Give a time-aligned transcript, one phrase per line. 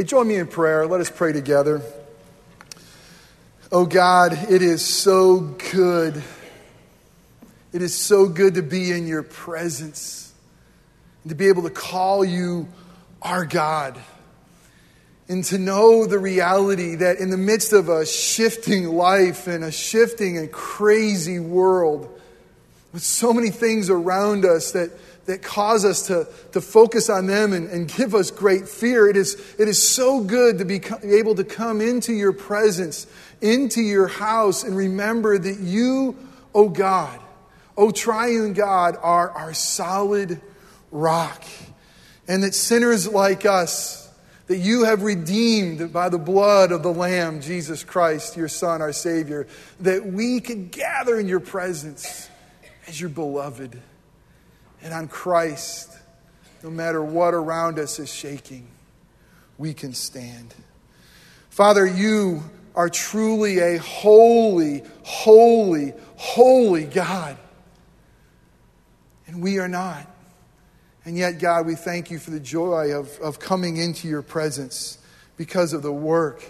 [0.00, 0.86] Hey, join me in prayer.
[0.86, 1.82] Let us pray together.
[3.70, 5.40] Oh God, it is so
[5.72, 6.22] good.
[7.74, 10.32] It is so good to be in your presence
[11.22, 12.66] and to be able to call you
[13.20, 14.00] our God
[15.28, 19.70] and to know the reality that in the midst of a shifting life and a
[19.70, 22.08] shifting and crazy world,
[22.94, 24.92] with so many things around us that,
[25.26, 29.16] that cause us to, to focus on them and, and give us great fear, it
[29.16, 33.06] is, it is so good to be able to come into your presence,
[33.40, 36.16] into your house, and remember that you,
[36.54, 37.18] O oh God,
[37.76, 40.40] O oh triune God, are our solid
[40.90, 41.44] rock.
[42.26, 44.08] And that sinners like us,
[44.46, 48.92] that you have redeemed by the blood of the Lamb, Jesus Christ, your Son, our
[48.92, 49.46] Savior,
[49.80, 52.28] that we can gather in your presence
[52.88, 53.80] as your beloved.
[54.82, 55.96] And on Christ,
[56.62, 58.66] no matter what around us is shaking,
[59.58, 60.54] we can stand.
[61.50, 62.42] Father, you
[62.74, 67.36] are truly a holy, holy, holy God.
[69.26, 70.06] And we are not.
[71.04, 74.98] And yet, God, we thank you for the joy of, of coming into your presence
[75.36, 76.44] because of the work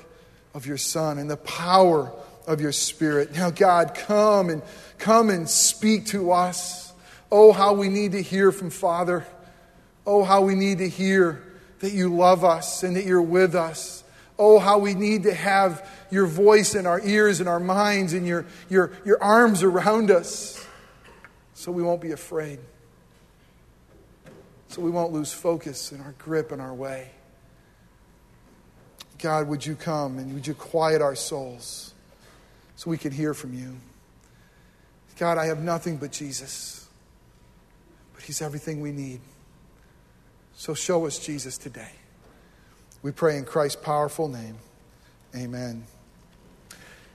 [0.54, 2.12] of your Son and the power
[2.46, 3.32] of your Spirit.
[3.32, 4.62] Now, God, come and
[4.98, 6.89] come and speak to us.
[7.32, 9.26] Oh, how we need to hear from Father.
[10.06, 11.42] Oh, how we need to hear
[11.80, 14.02] that you love us and that you're with us.
[14.38, 18.26] Oh, how we need to have your voice in our ears and our minds and
[18.26, 20.66] your, your, your arms around us
[21.54, 22.58] so we won't be afraid
[24.70, 27.10] so we won't lose focus in our grip and our way.
[29.18, 31.92] God, would you come and would you quiet our souls
[32.76, 33.76] so we can hear from you?
[35.18, 36.79] God, I have nothing but Jesus,
[38.20, 39.18] but He's everything we need.
[40.52, 41.92] So show us Jesus today.
[43.02, 44.56] We pray in Christ's powerful name.
[45.34, 45.84] Amen.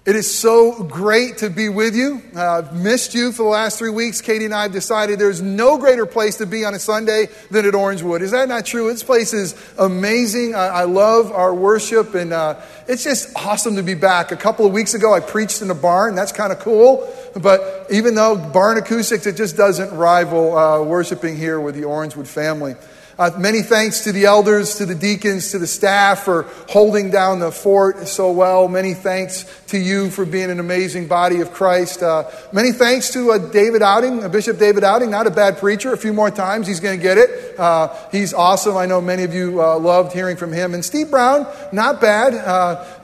[0.04, 2.24] It is so great to be with you.
[2.36, 4.22] I've missed you for the last three weeks.
[4.22, 7.66] Katie and I have decided there's no greater place to be on a Sunday than
[7.66, 8.22] at Orangewood.
[8.22, 8.92] Is that not true?
[8.92, 10.54] This place is amazing.
[10.54, 14.32] I, I love our worship, and uh, it's just awesome to be back.
[14.32, 16.14] A couple of weeks ago, I preached in a barn.
[16.14, 17.12] That's kind of cool.
[17.36, 22.28] But even though barn acoustics, it just doesn't rival uh, worshiping here with the Orangewood
[22.28, 22.76] family.
[23.18, 27.40] Uh, many thanks to the elders, to the deacons, to the staff for holding down
[27.40, 28.68] the fort so well.
[28.68, 32.04] Many thanks to you for being an amazing body of Christ.
[32.04, 35.94] Uh, many thanks to uh, David Outing, uh, Bishop David Outing, not a bad preacher.
[35.94, 37.58] A few more times, he's going to get it.
[37.58, 38.76] Uh, he's awesome.
[38.76, 40.74] I know many of you uh, loved hearing from him.
[40.74, 42.34] And Steve Brown, not bad.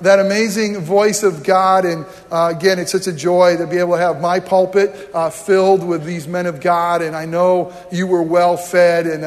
[0.02, 1.86] that amazing voice of God.
[1.86, 4.94] And again, it's such a joy to be able to have my pulpit
[5.32, 7.02] filled with these men of God.
[7.02, 9.24] And I know you were well fed and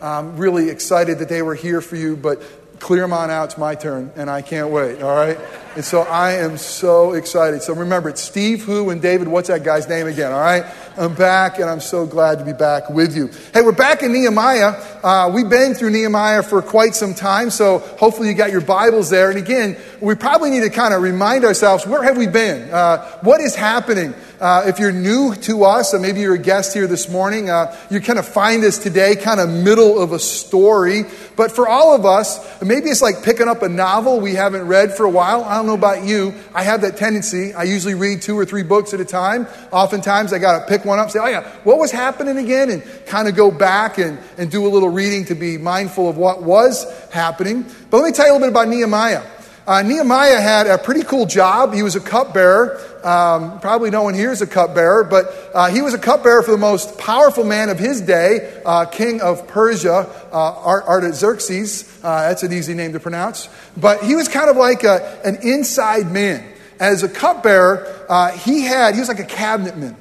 [0.00, 2.42] um, Really excited that they were here for you, but
[2.78, 3.46] clear them on out.
[3.46, 5.38] It's my turn, and I can't wait, all right?
[5.74, 7.62] And so I am so excited.
[7.62, 10.64] So remember, it's Steve Who and David, what's that guy's name again, all right?
[10.96, 13.30] I'm back, and I'm so glad to be back with you.
[13.54, 14.74] Hey, we're back in Nehemiah.
[15.02, 19.10] Uh, we've been through Nehemiah for quite some time, so hopefully you got your Bibles
[19.10, 19.30] there.
[19.30, 22.70] And again, we probably need to kind of remind ourselves where have we been?
[22.70, 24.14] Uh, what is happening?
[24.40, 27.76] Uh, if you're new to us, or maybe you're a guest here this morning, uh,
[27.90, 31.04] you kind of find us today kind of middle of a story.
[31.34, 34.92] But for all of us, maybe it's like picking up a novel we haven't read
[34.92, 35.42] for a while.
[35.42, 36.34] I don't know about you.
[36.54, 37.52] I have that tendency.
[37.52, 39.48] I usually read two or three books at a time.
[39.72, 42.70] Oftentimes, I got to pick one up, say, oh yeah, what was happening again?
[42.70, 46.16] And kind of go back and, and do a little reading to be mindful of
[46.16, 47.64] what was happening.
[47.90, 49.24] But let me tell you a little bit about Nehemiah.
[49.68, 51.74] Uh, Nehemiah had a pretty cool job.
[51.74, 52.80] He was a cupbearer.
[53.04, 56.52] Um, probably no one here is a cupbearer, but uh, he was a cupbearer for
[56.52, 61.86] the most powerful man of his day, uh, king of Persia, uh, Artaxerxes.
[62.02, 63.50] Uh, that's an easy name to pronounce.
[63.76, 66.50] But he was kind of like a, an inside man.
[66.80, 69.96] As a cupbearer, uh, he had he was like a cabinetman,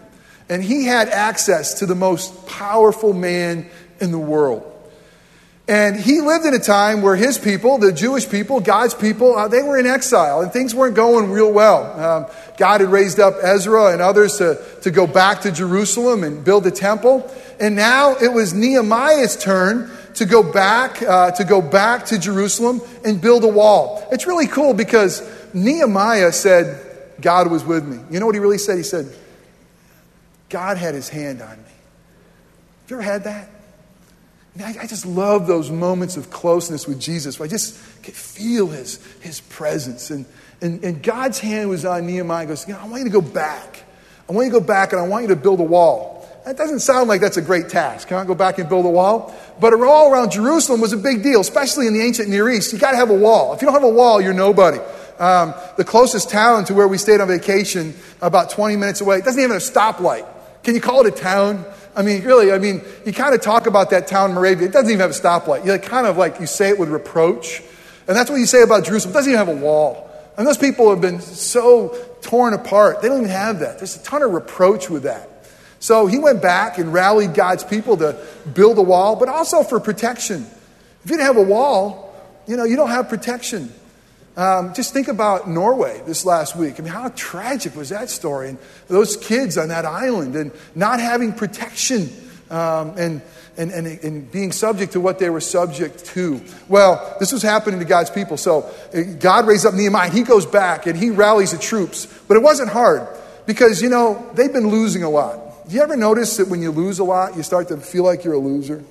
[0.48, 4.77] and he had access to the most powerful man in the world.
[5.68, 9.50] And he lived in a time where his people, the Jewish people, God's people, uh,
[9.50, 12.00] they were in exile and things weren't going real well.
[12.00, 12.26] Um,
[12.56, 16.66] God had raised up Ezra and others to, to go back to Jerusalem and build
[16.68, 17.30] a temple.
[17.60, 22.80] And now it was Nehemiah's turn to go back, uh, to go back to Jerusalem
[23.04, 24.08] and build a wall.
[24.10, 25.22] It's really cool because
[25.54, 26.82] Nehemiah said,
[27.20, 28.00] God was with me.
[28.10, 28.78] You know what he really said?
[28.78, 29.14] He said,
[30.48, 31.64] God had his hand on me.
[32.84, 33.50] Have you ever had that?
[34.62, 38.68] I, I just love those moments of closeness with Jesus where I just could feel
[38.68, 40.10] his, his presence.
[40.10, 40.26] And,
[40.62, 42.46] and, and God's hand was on Nehemiah.
[42.46, 43.84] He goes, you know, I want you to go back.
[44.30, 46.18] I want you to go back and I want you to build a wall.
[46.46, 48.08] That doesn't sound like that's a great task.
[48.08, 49.36] Can't go back and build a wall.
[49.60, 52.72] But a wall around Jerusalem was a big deal, especially in the ancient Near East.
[52.72, 53.54] You got to have a wall.
[53.54, 54.80] If you don't have a wall, you're nobody.
[55.20, 59.42] Um, the closest town to where we stayed on vacation, about 20 minutes away, doesn't
[59.42, 60.26] even have a stoplight.
[60.64, 61.66] Can you call it a town?
[61.98, 64.68] I mean, really, I mean, you kind of talk about that town, Moravia.
[64.68, 65.66] It doesn't even have a stoplight.
[65.66, 67.64] You kind of like, you say it with reproach.
[68.08, 69.14] And that's what you say about Jerusalem.
[69.14, 70.08] It doesn't even have a wall.
[70.38, 73.02] And those people have been so torn apart.
[73.02, 73.80] They don't even have that.
[73.80, 75.28] There's a ton of reproach with that.
[75.80, 78.16] So he went back and rallied God's people to
[78.54, 80.46] build a wall, but also for protection.
[81.04, 82.16] If you didn't have a wall,
[82.46, 83.74] you know, you don't have protection.
[84.38, 86.80] Um, just think about Norway this last week.
[86.80, 88.50] I mean, how tragic was that story?
[88.50, 92.10] And those kids on that island and not having protection
[92.52, 93.24] um, and,
[93.58, 96.40] and, and, and being subject to what they were subject to.
[96.68, 98.38] Well, this was happening to God's people.
[98.38, 100.12] So uh, God raised up Nehemiah.
[100.12, 102.06] He goes back and he rallies the troops.
[102.28, 103.08] But it wasn't hard
[103.48, 105.68] because, you know, they've been losing a lot.
[105.68, 108.24] Do you ever notice that when you lose a lot, you start to feel like
[108.24, 108.84] you're a loser?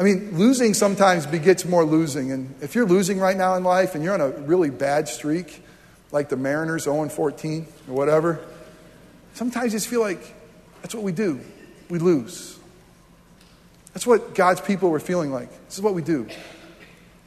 [0.00, 2.30] I mean, losing sometimes begets more losing.
[2.30, 5.62] And if you're losing right now in life and you're on a really bad streak,
[6.12, 8.40] like the Mariners 0 14 or whatever,
[9.34, 10.34] sometimes you just feel like
[10.82, 11.40] that's what we do.
[11.90, 12.58] We lose.
[13.92, 15.50] That's what God's people were feeling like.
[15.66, 16.28] This is what we do.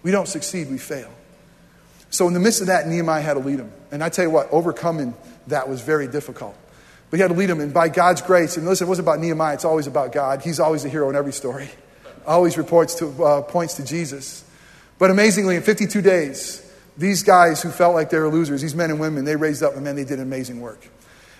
[0.03, 1.11] We don't succeed, we fail.
[2.09, 3.71] So, in the midst of that, Nehemiah had to lead them.
[3.91, 5.13] And I tell you what, overcoming
[5.47, 6.55] that was very difficult.
[7.09, 7.59] But he had to lead them.
[7.59, 10.41] And by God's grace, and listen, it wasn't about Nehemiah, it's always about God.
[10.41, 11.69] He's always the hero in every story
[12.25, 14.43] always reports to, uh, points to Jesus.
[14.99, 16.61] But amazingly, in 52 days,
[16.97, 19.75] these guys who felt like they were losers, these men and women, they raised up
[19.75, 20.87] and man, they did amazing work.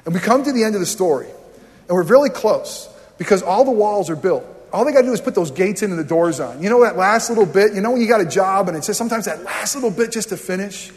[0.05, 3.63] And we come to the end of the story, and we're really close because all
[3.63, 4.43] the walls are built.
[4.73, 6.63] All they got to do is put those gates in and the doors on.
[6.63, 7.73] You know that last little bit?
[7.73, 10.11] You know when you got a job and it's just sometimes that last little bit
[10.11, 10.91] just to finish?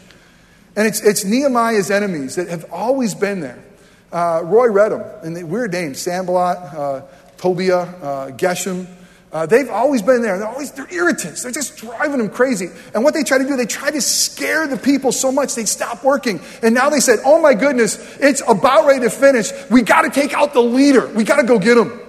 [0.75, 3.63] And it's, it's Nehemiah's enemies that have always been there.
[4.11, 7.01] Uh, Roy read them, and they, weird names Sanballat, uh,
[7.37, 8.87] Tobiah, uh, Geshem.
[9.35, 10.39] Uh, they've always been there.
[10.39, 11.43] They're always they're irritants.
[11.43, 12.69] They're just driving them crazy.
[12.93, 15.65] And what they try to do, they try to scare the people so much they
[15.65, 16.39] stop working.
[16.63, 19.51] And now they said, "Oh my goodness, it's about ready to finish.
[19.69, 21.07] We got to take out the leader.
[21.07, 21.99] We got to go get him,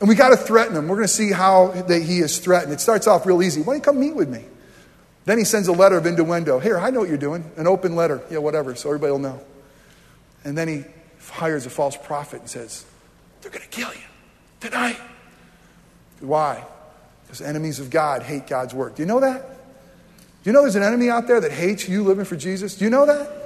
[0.00, 0.88] and we got to threaten him.
[0.88, 2.72] We're going to see how they, he is threatened.
[2.72, 3.60] It starts off real easy.
[3.60, 4.46] Why don't you come meet with me?
[5.26, 6.60] Then he sends a letter of innuendo.
[6.60, 7.44] Here, I know what you're doing.
[7.58, 8.22] An open letter.
[8.30, 8.74] Yeah, whatever.
[8.74, 9.40] So everybody will know.
[10.44, 10.84] And then he
[11.28, 12.86] hires a false prophet and says,
[13.42, 14.08] "They're going to kill you
[14.60, 14.96] tonight."
[16.20, 16.64] Why?
[17.24, 18.96] Because enemies of God hate God's work.
[18.96, 19.42] Do you know that?
[19.42, 22.76] Do you know there's an enemy out there that hates you living for Jesus?
[22.76, 23.40] Do you know that?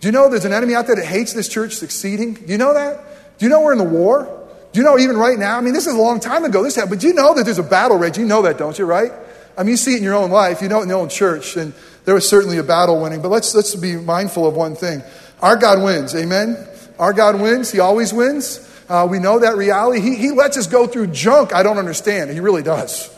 [0.00, 2.34] Do you know there's an enemy out there that hates this church succeeding?
[2.34, 3.38] Do you know that?
[3.38, 4.36] Do you know we're in the war?
[4.72, 5.58] Do you know even right now?
[5.58, 7.58] I mean, this is a long time ago, this happened, but you know that there's
[7.58, 8.16] a battle rage.
[8.16, 9.10] You know that, don't you, right?
[9.58, 11.08] I mean, you see it in your own life, you know it in your own
[11.08, 11.74] church, and
[12.04, 13.20] there was certainly a battle winning.
[13.20, 15.02] But let's, let's be mindful of one thing.
[15.42, 16.56] Our God wins, amen?
[16.98, 18.66] Our God wins, He always wins.
[18.90, 20.00] Uh, we know that reality.
[20.00, 22.28] He, he lets us go through junk I don't understand.
[22.30, 23.08] He really does.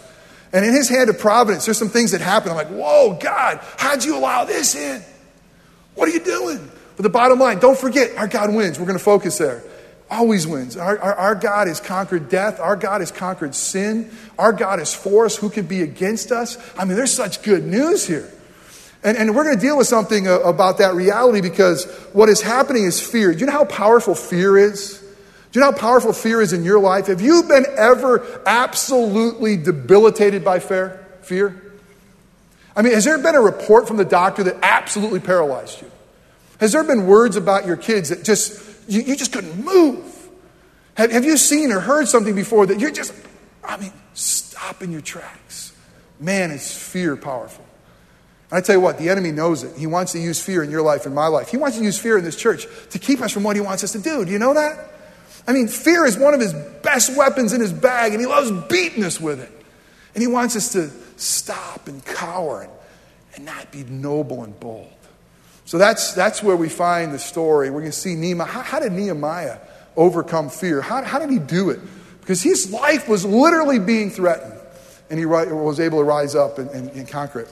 [0.53, 2.51] And in his hand of providence, there's some things that happen.
[2.51, 5.03] I'm like, whoa, God, how'd you allow this in?
[5.95, 6.71] What are you doing?
[6.97, 8.79] But the bottom line, don't forget, our God wins.
[8.79, 9.65] We're going to focus there.
[10.11, 10.77] Always wins.
[10.77, 12.61] Our, our, our, God has conquered death.
[12.61, 14.11] Our God has conquered sin.
[14.39, 15.37] Our God is for us.
[15.37, 16.59] Who can be against us?
[16.77, 18.31] I mean, there's such good news here.
[19.03, 22.43] And, and we're going to deal with something uh, about that reality because what is
[22.43, 23.33] happening is fear.
[23.33, 25.02] Do you know how powerful fear is?
[25.53, 27.09] Do you know how powerful fear is in your life?
[27.09, 31.07] Have you been ever absolutely debilitated by fear?
[31.21, 31.75] Fear?
[32.75, 35.91] I mean, has there been a report from the doctor that absolutely paralyzed you?
[36.59, 40.31] Has there been words about your kids that just, you, you just couldn't move?
[40.95, 43.13] Have, have you seen or heard something before that you're just,
[43.63, 45.75] I mean, stop in your tracks?
[46.19, 47.67] Man, is fear powerful.
[48.51, 49.77] I tell you what, the enemy knows it.
[49.77, 51.51] He wants to use fear in your life and my life.
[51.51, 53.85] He wants to use fear in this church to keep us from what he wants
[53.85, 54.25] us to do.
[54.25, 54.92] Do you know that?
[55.47, 58.51] I mean, fear is one of his best weapons in his bag, and he loves
[58.69, 59.51] beating us with it.
[60.15, 62.73] And he wants us to stop and cower and,
[63.35, 64.89] and not be noble and bold.
[65.65, 67.71] So that's, that's where we find the story.
[67.71, 68.47] We're going to see Nehemiah.
[68.47, 69.59] How, how did Nehemiah
[69.97, 70.81] overcome fear?
[70.81, 71.81] How, how did he do it?
[72.21, 74.55] Because his life was literally being threatened,
[75.11, 77.49] and he was able to rise up and, and, and conquer it.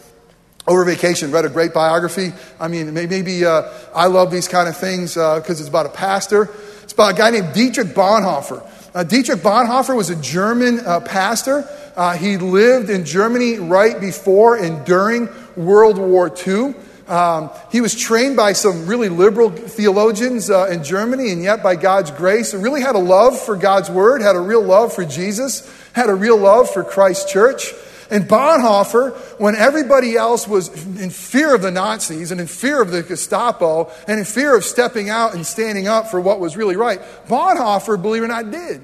[0.68, 2.32] Over vacation, read a great biography.
[2.60, 5.90] I mean, maybe uh, I love these kind of things because uh, it's about a
[5.90, 6.50] pastor
[6.90, 8.68] it's about a guy named Dietrich Bonhoeffer.
[8.92, 11.64] Uh, Dietrich Bonhoeffer was a German uh, pastor.
[11.94, 16.74] Uh, he lived in Germany right before and during World War II.
[17.06, 21.76] Um, he was trained by some really liberal theologians uh, in Germany, and yet by
[21.76, 25.04] God's grace, he really had a love for God's word, had a real love for
[25.04, 27.72] Jesus, had a real love for Christ's church.
[28.10, 30.68] And Bonhoeffer, when everybody else was
[31.00, 34.64] in fear of the Nazis and in fear of the Gestapo and in fear of
[34.64, 38.50] stepping out and standing up for what was really right, Bonhoeffer, believe it or not,
[38.50, 38.80] did.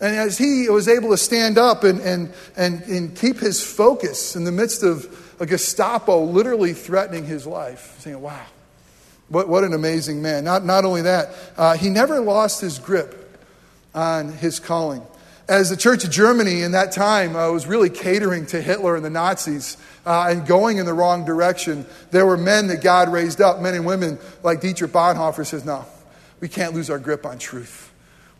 [0.00, 4.36] And as he was able to stand up and, and, and, and keep his focus
[4.36, 8.46] in the midst of a Gestapo literally threatening his life, saying, wow,
[9.28, 10.44] what, what an amazing man.
[10.44, 13.38] Not, not only that, uh, he never lost his grip
[13.94, 15.02] on his calling.
[15.48, 19.04] As the Church of Germany in that time uh, was really catering to Hitler and
[19.04, 23.40] the Nazis uh, and going in the wrong direction, there were men that God raised
[23.40, 25.86] up, men and women like Dietrich Bonhoeffer says, no,
[26.40, 27.90] we can't lose our grip on truth.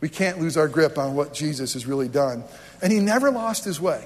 [0.02, 2.44] We can't lose our grip on what Jesus has really done.
[2.82, 4.04] And he never lost his way.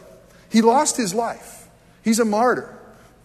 [0.48, 1.68] He lost his life.
[2.04, 2.72] He's a martyr.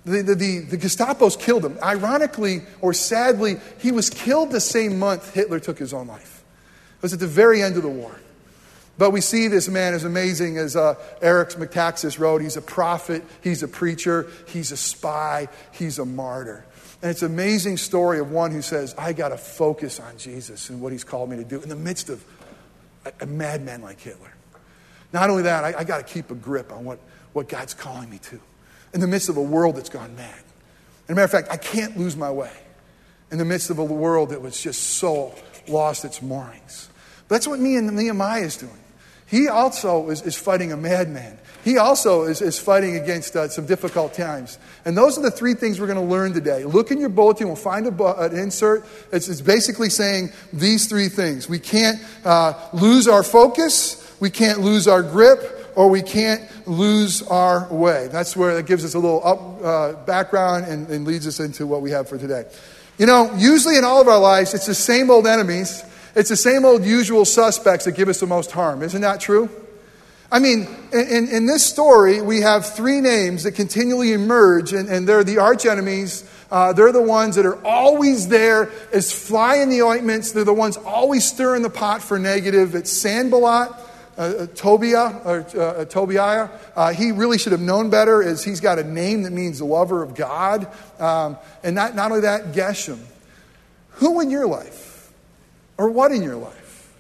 [0.06, 1.78] The, the, the, the, Gestapo's killed him.
[1.84, 6.44] Ironically or sadly, he was killed the same month Hitler took his own life.
[6.98, 8.16] It was at the very end of the war.
[8.98, 12.42] But we see this man as amazing as uh, Eric Metaxas wrote.
[12.42, 16.66] He's a prophet, he's a preacher, he's a spy, he's a martyr.
[17.02, 20.72] And it's an amazing story of one who says, I got to focus on Jesus
[20.72, 22.26] and what he's called me to do in the midst of
[23.06, 24.34] a, a madman like Hitler.
[25.14, 27.00] Not only that, I, I got to keep a grip on what,
[27.34, 28.40] what God's calling me to
[28.94, 30.44] in the midst of a world that's gone mad.
[31.04, 32.52] As a matter of fact, I can't lose my way
[33.32, 35.36] in the midst of a world that was just so
[35.68, 36.90] lost its moorings.
[37.28, 38.74] That's what me and Nehemiah is doing.
[39.28, 41.38] He also is, is fighting a madman.
[41.64, 44.58] He also is, is fighting against uh, some difficult times.
[44.86, 46.64] And those are the three things we're going to learn today.
[46.64, 48.86] Look in your bulletin, we'll find a, an insert.
[49.12, 51.50] It's, it's, basically saying these three things.
[51.50, 57.22] We can't uh, lose our focus, we can't lose our grip, or we can't lose
[57.24, 58.08] our way.
[58.12, 61.68] That's where it gives us a little up, uh, background and, and leads us into
[61.68, 62.46] what we have for today.
[62.98, 65.84] You know, usually in all of our lives, it's the same old enemies,
[66.16, 68.84] it's the same old usual suspects that give us the most harm.
[68.84, 69.50] Isn't that true?
[70.30, 75.08] I mean, in, in this story, we have three names that continually emerge, and, and
[75.08, 76.30] they're the arch enemies.
[76.52, 80.34] Uh, they're the ones that are always there as fly in the ointments.
[80.34, 82.76] They're the ones always stirring the pot for negative.
[82.76, 83.72] It's Sanballat,
[84.18, 88.44] uh, uh, Tobiah, or uh, uh, Tobiah, uh, he really should have known better as
[88.44, 90.68] he's got a name that means lover of God.
[91.00, 93.00] Um, and not, not only that, Geshem.
[93.92, 94.87] Who in your life,
[95.78, 96.94] or what in your life,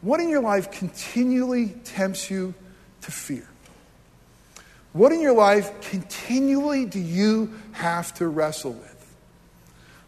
[0.00, 2.54] what in your life continually tempts you
[3.02, 3.48] to fear?
[4.92, 9.16] What in your life continually do you have to wrestle with?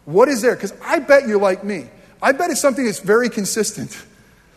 [0.05, 0.55] What is there?
[0.55, 1.89] Because I bet you're like me.
[2.21, 4.05] I bet it's something that's very consistent.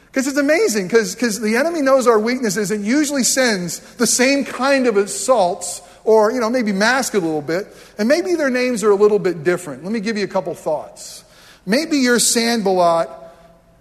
[0.07, 4.87] Because it's amazing, because the enemy knows our weaknesses and usually sends the same kind
[4.87, 7.67] of assaults or, you know, maybe mask a little bit.
[7.99, 9.85] And maybe their names are a little bit different.
[9.85, 11.25] Let me give you a couple thoughts.
[11.67, 13.09] Maybe your Sanballat,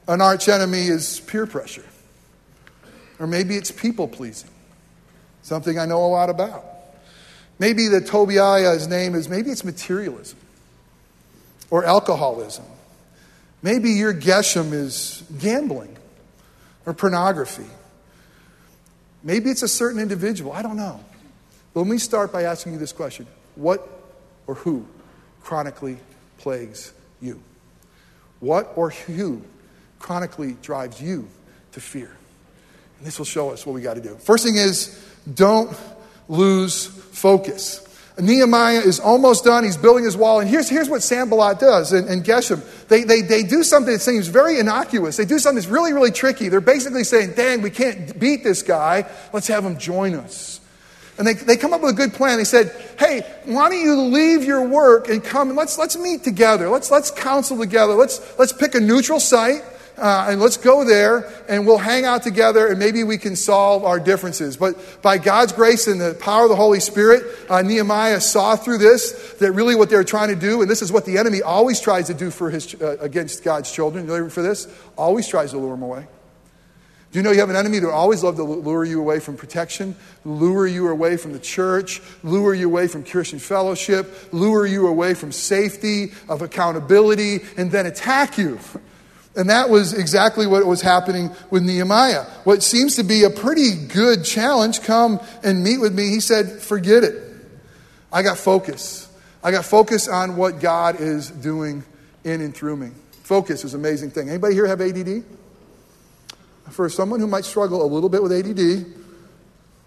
[0.10, 1.86] an arch enemy, is peer pressure.
[3.20, 4.50] Or maybe it's people pleasing,
[5.44, 6.66] something I know a lot about.
[7.60, 10.40] Maybe the Tobiah's name is, maybe it's materialism
[11.70, 12.66] or alcoholism.
[13.62, 15.96] Maybe your Geshem is gambling
[16.86, 17.68] or pornography.
[19.22, 20.54] Maybe it's a certain individual.
[20.54, 21.04] I don't know.
[21.74, 23.88] But let me start by asking you this question What
[24.48, 24.88] or who
[25.44, 25.98] chronically
[26.38, 27.42] plagues you?
[28.40, 29.44] What or who
[30.00, 31.28] chronically drives you
[31.74, 32.12] to fear?
[32.98, 34.16] And this will show us what we got to do.
[34.16, 35.00] First thing is
[35.34, 35.76] don't
[36.28, 37.86] lose focus.
[38.20, 39.64] Nehemiah is almost done.
[39.64, 40.42] He's building his wall.
[40.42, 42.62] And here's, here's what Sanballat does and, and Geshem.
[42.88, 45.16] They, they, they do something that seems very innocuous.
[45.16, 46.50] They do something that's really, really tricky.
[46.50, 49.10] They're basically saying, dang, we can't beat this guy.
[49.32, 50.60] Let's have him join us.
[51.18, 52.38] And they, they come up with a good plan.
[52.38, 56.24] They said, hey, why don't you leave your work and come and let's, let's meet
[56.24, 56.70] together.
[56.70, 57.94] Let's, let's counsel together.
[57.94, 59.64] Let's, let's pick a neutral site
[60.00, 63.84] uh, and let's go there and we'll hang out together and maybe we can solve
[63.84, 64.58] our differences.
[64.58, 68.80] But by God's grace and the power of the Holy Spirit, uh, Nehemiah saw through
[68.80, 71.80] this that really what they're trying to do, and this is what the enemy always
[71.80, 74.08] tries to do for his, uh, against God's children.
[74.08, 74.68] You for this?
[74.98, 76.08] Always tries to lure them away.
[77.12, 79.36] Do you know you have an enemy that always love to lure you away from
[79.36, 84.86] protection, lure you away from the church, lure you away from Christian fellowship, lure you
[84.86, 88.60] away from safety, of accountability, and then attack you
[89.40, 92.24] and that was exactly what was happening with Nehemiah.
[92.44, 96.10] What seems to be a pretty good challenge come and meet with me.
[96.10, 97.24] He said, Forget it.
[98.12, 99.08] I got focus.
[99.42, 101.86] I got focus on what God is doing
[102.26, 102.90] in and through me.
[103.24, 104.28] Focus is an amazing thing.
[104.28, 105.24] Anybody here have ADD?
[106.72, 108.94] For someone who might struggle a little bit with ADD,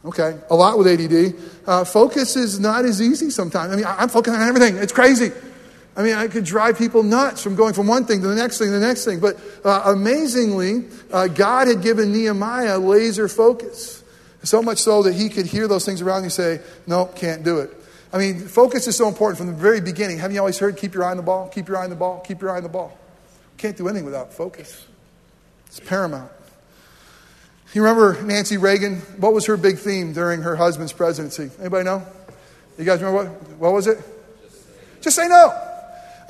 [0.07, 3.71] okay, a lot with ADD, uh, focus is not as easy sometimes.
[3.71, 4.79] I mean, I'm focusing on everything.
[4.79, 5.31] It's crazy.
[5.95, 8.59] I mean, I could drive people nuts from going from one thing to the next
[8.59, 9.21] thing to the next thing.
[9.21, 14.03] But uh, amazingly, uh, God had given Nehemiah laser focus.
[14.45, 17.59] So much so that he could hear those things around you say, No, can't do
[17.61, 17.71] it.
[18.13, 20.19] I mean, focus is so important from the very beginning.
[20.19, 21.97] Haven't you always heard, keep your eye on the ball, keep your eye on the
[21.97, 22.99] ball, keep your eye on the ball?
[23.57, 24.87] Can't do anything without focus.
[25.67, 26.31] It's paramount.
[27.73, 28.97] You remember Nancy Reagan?
[29.19, 31.51] What was her big theme during her husband's presidency?
[31.59, 32.05] Anybody know?
[32.77, 33.59] You guys remember what?
[33.59, 33.99] What was it?
[35.01, 35.72] Just say no.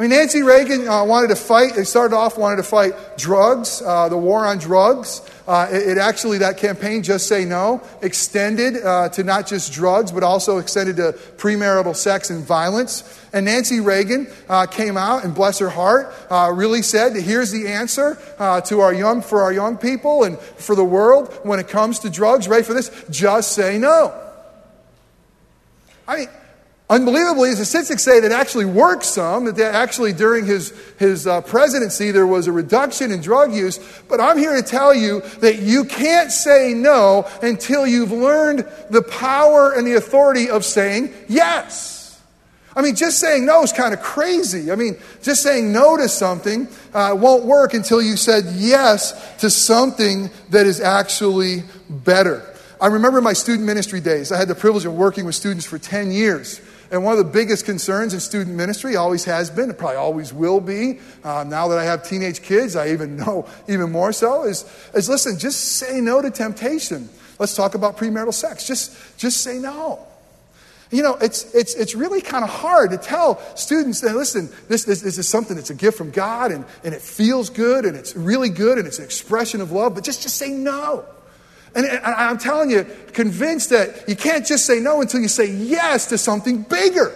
[0.02, 3.80] I mean, Nancy Reagan uh, wanted to fight, they started off wanted to fight drugs,
[3.87, 5.21] uh, the war on drugs.
[5.47, 10.11] Uh, it, it, actually, that campaign, Just Say No, extended uh, to not just drugs,
[10.11, 13.04] but also extended to premarital sex and violence.
[13.32, 17.68] And Nancy Reagan uh, came out and, bless her heart, uh, really said, here's the
[17.68, 18.18] answer
[18.66, 22.11] to our young, for our young people and for the world when it comes to
[22.11, 22.49] drugs.
[22.49, 22.90] Ready for this?
[23.09, 24.12] Just say no.
[26.09, 26.28] I mean,
[26.93, 32.11] Unbelievably, the statistics say that actually worked some, that actually during his, his uh, presidency
[32.11, 33.81] there was a reduction in drug use.
[34.11, 39.01] But I'm here to tell you that you can't say no until you've learned the
[39.01, 42.21] power and the authority of saying yes.
[42.77, 44.71] I mean, just saying no is kind of crazy.
[44.71, 49.49] I mean, just saying no to something uh, won't work until you said yes to
[49.49, 52.47] something that is actually better.
[52.83, 54.31] I remember my student ministry days.
[54.31, 56.61] I had the privilege of working with students for 10 years.
[56.93, 60.31] And one of the biggest concerns in student ministry always has been, and probably always
[60.35, 64.45] will be, uh, now that I have teenage kids, I even know even more so,
[64.45, 67.09] is, is listen, just say no to temptation.
[67.39, 68.67] Let's talk about premarital sex.
[68.67, 70.07] Just, just say no.
[70.91, 74.85] You know, it's, it's, it's really kind of hard to tell students that, listen, this,
[74.85, 77.97] this, this is something that's a gift from God and, and it feels good and
[77.97, 81.07] it's really good and it's an expression of love, but just, just say no.
[81.75, 86.07] And I'm telling you, convinced that you can't just say no until you say yes
[86.07, 87.12] to something bigger.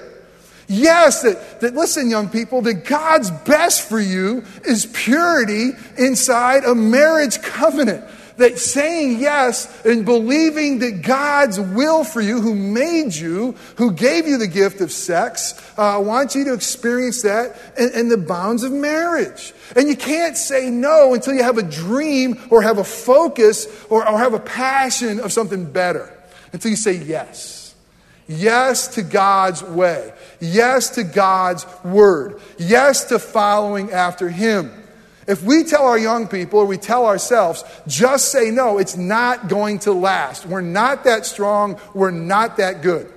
[0.68, 6.74] Yes, that, that listen, young people, that God's best for you is purity inside a
[6.74, 8.04] marriage covenant
[8.36, 14.26] that saying yes and believing that God's will for you, who made you, who gave
[14.26, 18.62] you the gift of sex, uh, wants you to experience that in, in the bounds
[18.62, 19.54] of marriage.
[19.74, 24.08] And you can't say no until you have a dream or have a focus or,
[24.08, 26.12] or have a passion of something better.
[26.52, 27.74] Until you say yes.
[28.28, 30.12] Yes to God's way.
[30.40, 32.40] Yes to God's word.
[32.58, 34.72] Yes to following after Him.
[35.26, 39.48] If we tell our young people or we tell ourselves, just say no, it's not
[39.48, 40.46] going to last.
[40.46, 41.80] We're not that strong.
[41.94, 43.12] We're not that good.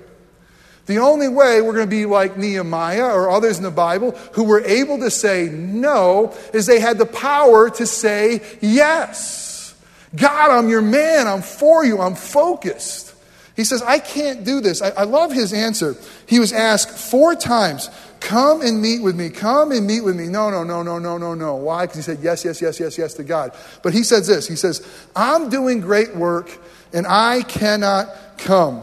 [0.86, 4.42] The only way we're going to be like Nehemiah or others in the Bible who
[4.42, 9.76] were able to say no is they had the power to say yes.
[10.16, 11.28] God, I'm your man.
[11.28, 12.00] I'm for you.
[12.00, 13.14] I'm focused.
[13.54, 14.82] He says, I can't do this.
[14.82, 15.94] I, I love his answer.
[16.26, 17.88] He was asked four times,
[18.20, 19.30] Come and meet with me.
[19.30, 20.28] Come and meet with me.
[20.28, 21.56] No, no, no, no, no, no, no.
[21.56, 21.86] Why?
[21.86, 23.52] Because he said yes, yes, yes, yes, yes to God.
[23.82, 26.50] But he says this He says, I'm doing great work
[26.92, 28.82] and I cannot come.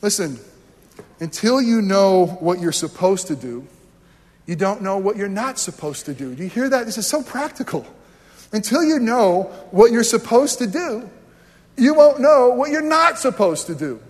[0.00, 0.38] Listen,
[1.20, 3.66] until you know what you're supposed to do,
[4.46, 6.34] you don't know what you're not supposed to do.
[6.34, 6.86] Do you hear that?
[6.86, 7.84] This is so practical.
[8.52, 11.10] Until you know what you're supposed to do,
[11.76, 14.00] you won't know what you're not supposed to do.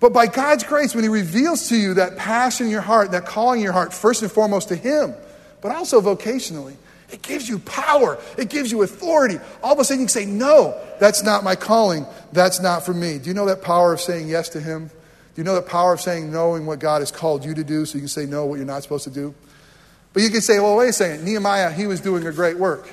[0.00, 3.26] But by God's grace, when He reveals to you that passion in your heart, that
[3.26, 5.14] calling in your heart, first and foremost to Him,
[5.60, 6.74] but also vocationally,
[7.12, 8.18] it gives you power.
[8.38, 9.38] It gives you authority.
[9.62, 12.06] All of a sudden, you can say, No, that's not my calling.
[12.32, 13.18] That's not for me.
[13.18, 14.88] Do you know that power of saying yes to Him?
[14.88, 14.94] Do
[15.36, 17.94] you know the power of saying knowing what God has called you to do so
[17.94, 19.34] you can say no, what you're not supposed to do?
[20.12, 21.24] But you can say, Well, wait a second.
[21.24, 22.88] Nehemiah, he was doing a great work.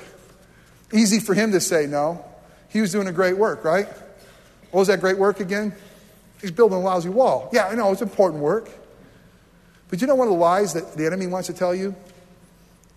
[0.92, 2.24] Easy for him to say no.
[2.68, 3.86] He was doing a great work, right?
[4.70, 5.72] What was that great work again?
[6.40, 7.48] He's building a lousy wall.
[7.52, 8.70] Yeah, I know, it's important work.
[9.88, 11.94] But you know one of the lies that the enemy wants to tell you?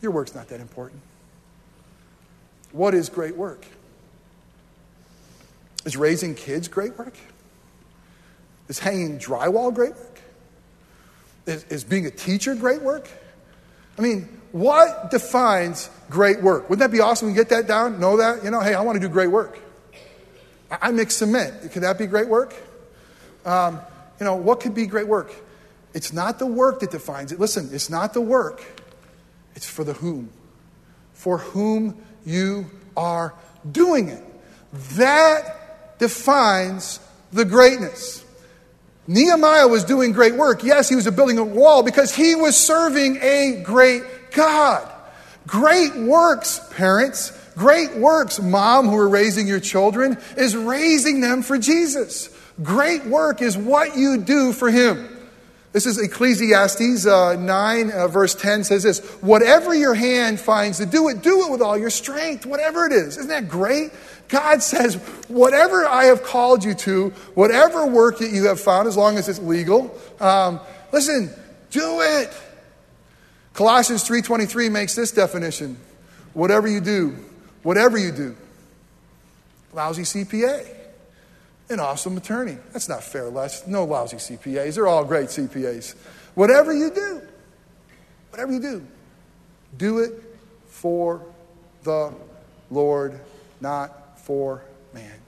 [0.01, 1.01] Your work's not that important.
[2.71, 3.65] What is great work?
[5.85, 7.15] Is raising kids great work?
[8.67, 10.19] Is hanging drywall great work?
[11.45, 13.09] Is, is being a teacher great work?
[13.97, 16.69] I mean, what defines great work?
[16.69, 17.29] Wouldn't that be awesome?
[17.29, 18.43] We get that down, know that?
[18.43, 19.57] You know, hey, I want to do great work.
[20.69, 21.71] I, I mix cement.
[21.71, 22.53] Could that be great work?
[23.45, 23.79] Um,
[24.19, 25.33] you know, what could be great work?
[25.93, 27.39] It's not the work that defines it.
[27.39, 28.63] Listen, it's not the work,
[29.55, 30.29] it's for the whom.
[31.13, 33.33] For whom you are
[33.69, 34.23] doing it.
[34.93, 36.99] That defines
[37.31, 38.23] the greatness.
[39.07, 40.63] Nehemiah was doing great work.
[40.63, 44.89] Yes, he was building a wall because he was serving a great God.
[45.47, 51.57] Great works, parents, great works, mom who are raising your children, is raising them for
[51.57, 52.29] Jesus.
[52.61, 55.07] Great work is what you do for Him.
[55.71, 60.85] This is Ecclesiastes uh, 9, uh, verse 10 says this Whatever your hand finds to
[60.85, 63.17] do it, do it with all your strength, whatever it is.
[63.17, 63.91] Isn't that great?
[64.27, 64.95] God says,
[65.27, 69.29] Whatever I have called you to, whatever work that you have found, as long as
[69.29, 70.59] it's legal, um,
[70.91, 71.33] listen,
[71.69, 72.33] do it.
[73.53, 75.77] Colossians 3:23 makes this definition.
[76.33, 77.15] Whatever you do,
[77.63, 78.35] whatever you do.
[79.73, 80.80] Lousy CPA
[81.71, 82.57] an awesome attorney.
[82.71, 83.65] That's not fair, Les.
[83.67, 84.75] No lousy CPAs.
[84.75, 85.95] They're all great CPAs.
[86.35, 87.21] Whatever you do,
[88.29, 88.87] whatever you do,
[89.77, 90.13] do it
[90.67, 91.21] for
[91.83, 92.13] the
[92.69, 93.19] Lord,
[93.59, 95.19] not for man.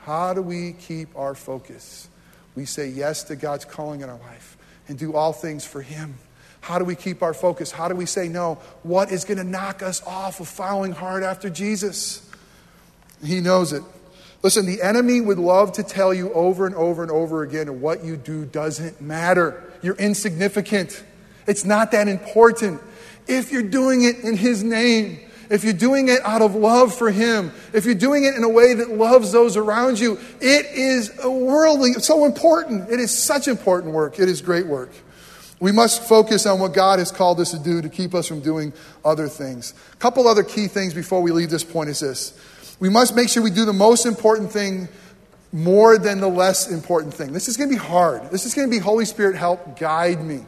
[0.00, 2.08] How do we keep our focus?
[2.54, 4.56] We say yes to God's calling in our life
[4.88, 6.16] and do all things for Him.
[6.60, 7.72] How do we keep our focus?
[7.72, 8.54] How do we say no?
[8.82, 12.28] What is going to knock us off of following hard after Jesus?
[13.24, 13.82] He knows it.
[14.42, 18.04] Listen, the enemy would love to tell you over and over and over again what
[18.04, 19.62] you do doesn't matter.
[19.82, 21.04] You're insignificant.
[21.46, 22.80] It's not that important.
[23.28, 27.10] If you're doing it in his name, if you're doing it out of love for
[27.10, 31.16] him, if you're doing it in a way that loves those around you, it is
[31.24, 32.90] worldly, so important.
[32.90, 34.18] It is such important work.
[34.18, 34.90] It is great work.
[35.60, 38.40] We must focus on what God has called us to do to keep us from
[38.40, 38.72] doing
[39.04, 39.74] other things.
[39.92, 42.36] A couple other key things before we leave this point is this.
[42.82, 44.88] We must make sure we do the most important thing
[45.52, 47.32] more than the less important thing.
[47.32, 48.28] This is going to be hard.
[48.32, 50.44] This is going to be Holy Spirit help guide me.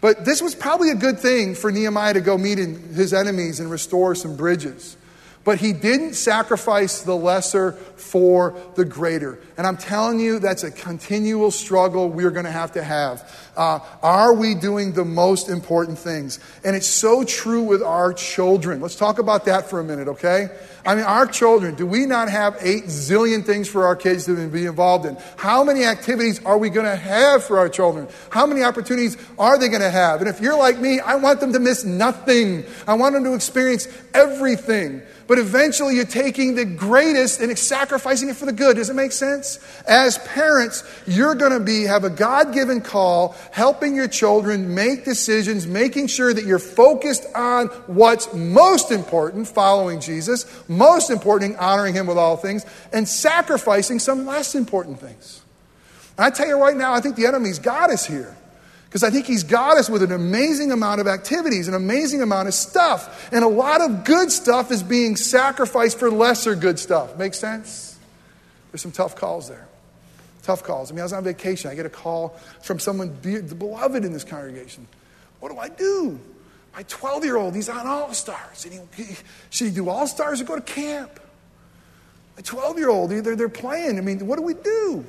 [0.00, 3.68] But this was probably a good thing for Nehemiah to go meet his enemies and
[3.68, 4.96] restore some bridges.
[5.42, 9.40] But he didn't sacrifice the lesser for the greater.
[9.62, 13.48] And I'm telling you, that's a continual struggle we're going to have to have.
[13.56, 16.40] Uh, are we doing the most important things?
[16.64, 18.80] And it's so true with our children.
[18.80, 20.48] Let's talk about that for a minute, okay?
[20.84, 24.48] I mean, our children, do we not have eight zillion things for our kids to
[24.48, 25.16] be involved in?
[25.36, 28.08] How many activities are we going to have for our children?
[28.30, 30.18] How many opportunities are they going to have?
[30.22, 32.64] And if you're like me, I want them to miss nothing.
[32.88, 35.02] I want them to experience everything.
[35.28, 38.76] But eventually, you're taking the greatest and sacrificing it for the good.
[38.76, 39.51] Does it make sense?
[39.86, 45.66] As parents, you're going to be have a God-given call, helping your children make decisions,
[45.66, 52.06] making sure that you're focused on what's most important, following Jesus, most important, honoring Him
[52.06, 55.42] with all things, and sacrificing some less important things.
[56.18, 58.36] And I tell you right now, I think the enemy's got us here.
[58.92, 62.48] Because I think he's got us with an amazing amount of activities, an amazing amount
[62.48, 63.32] of stuff.
[63.32, 67.16] And a lot of good stuff is being sacrificed for lesser good stuff.
[67.16, 67.91] Make sense?
[68.72, 69.68] There's some tough calls there.
[70.42, 70.90] Tough calls.
[70.90, 71.70] I mean, I was on vacation.
[71.70, 72.30] I get a call
[72.62, 74.88] from someone beloved in this congregation.
[75.38, 76.18] What do I do?
[76.74, 78.64] My 12 year old, he's on All Stars.
[78.64, 79.16] He, he,
[79.50, 81.20] should he do All Stars or go to camp?
[82.36, 83.98] My 12 year old, they're, they're playing.
[83.98, 85.04] I mean, what do we do?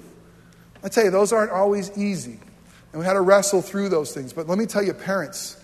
[0.84, 2.40] I tell you, those aren't always easy.
[2.92, 4.34] And we had to wrestle through those things.
[4.34, 5.58] But let me tell you, parents,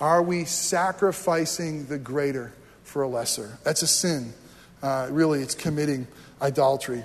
[0.00, 3.56] are we sacrificing the greater for a lesser?
[3.62, 4.34] That's a sin.
[4.82, 6.06] Uh, really, it's committing
[6.42, 7.04] idolatry.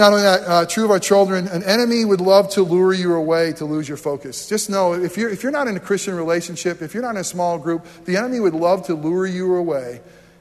[0.00, 3.12] Not only that, uh, true of our children, an enemy would love to lure you
[3.12, 4.48] away to lose your focus.
[4.48, 7.16] Just know if you're, if you're not in a Christian relationship, if you're not in
[7.18, 10.00] a small group, the enemy would love to lure you away,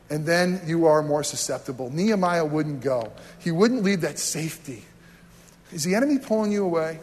[0.10, 1.90] and then you are more susceptible.
[1.90, 4.86] Nehemiah wouldn't go, he wouldn't leave that safety.
[5.74, 7.02] Is the enemy pulling you away?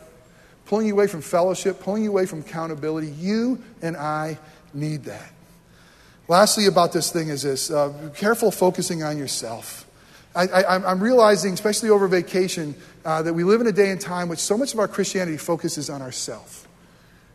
[0.64, 3.09] pulling you away from fellowship, pulling you away from accountability.
[3.09, 4.38] You and I
[4.75, 5.31] need that.
[6.27, 9.86] Lastly, about this thing is this uh, careful focusing on yourself.
[10.44, 14.29] I, am realizing, especially over vacation, uh, that we live in a day and time
[14.29, 16.66] which so much of our Christianity focuses on ourselves.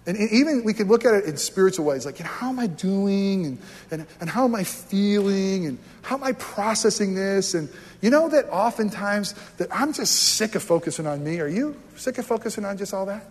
[0.05, 2.67] And, and even we could look at it in spiritual ways, like, how am I
[2.67, 3.45] doing?
[3.45, 3.59] And,
[3.91, 5.67] and, and how am I feeling?
[5.67, 7.53] And how am I processing this?
[7.53, 7.69] And
[8.01, 11.39] you know that oftentimes that I'm just sick of focusing on me.
[11.39, 13.25] Are you sick of focusing on just all that?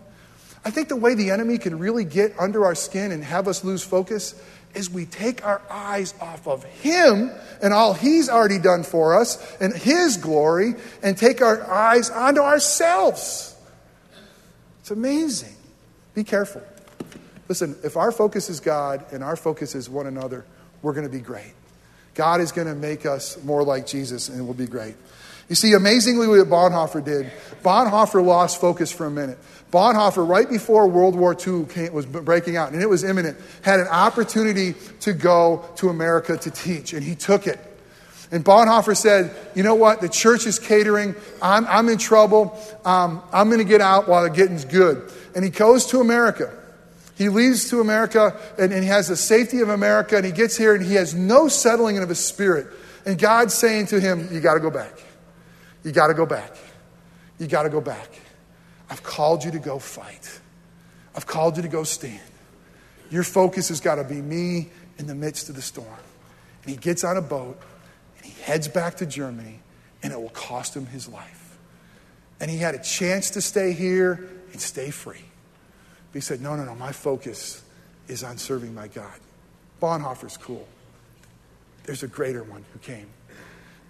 [0.63, 3.63] I think the way the enemy can really get under our skin and have us
[3.63, 4.35] lose focus
[4.75, 7.31] is we take our eyes off of him
[7.61, 12.41] and all he's already done for us and his glory and take our eyes onto
[12.41, 13.55] ourselves.
[14.81, 15.55] It's amazing.
[16.13, 16.61] Be careful.
[17.47, 20.45] Listen, if our focus is God and our focus is one another,
[20.81, 21.53] we're going to be great.
[22.13, 24.95] God is going to make us more like Jesus, and it will be great.
[25.51, 27.29] You see, amazingly, what Bonhoeffer did,
[27.61, 29.37] Bonhoeffer lost focus for a minute.
[29.69, 33.81] Bonhoeffer, right before World War II came, was breaking out, and it was imminent, had
[33.81, 37.59] an opportunity to go to America to teach, and he took it.
[38.31, 39.99] And Bonhoeffer said, You know what?
[39.99, 41.15] The church is catering.
[41.41, 42.57] I'm, I'm in trouble.
[42.85, 45.11] Um, I'm going to get out while the getting's good.
[45.35, 46.49] And he goes to America.
[47.17, 50.55] He leaves to America and, and he has the safety of America and he gets
[50.55, 52.67] here and he has no settling of his spirit.
[53.05, 54.93] And God's saying to him, You got to go back.
[55.83, 56.55] You got to go back.
[57.39, 58.09] You got to go back.
[58.89, 60.39] I've called you to go fight.
[61.15, 62.19] I've called you to go stand.
[63.09, 65.87] Your focus has got to be me in the midst of the storm.
[66.63, 67.59] And he gets on a boat
[68.17, 69.59] and he heads back to Germany,
[70.03, 71.57] and it will cost him his life.
[72.39, 75.25] And he had a chance to stay here and stay free.
[76.11, 77.63] But he said, No, no, no, my focus
[78.07, 79.19] is on serving my God.
[79.81, 80.67] Bonhoeffer's cool.
[81.83, 83.07] There's a greater one who came.